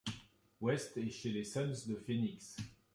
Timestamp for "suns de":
1.43-1.95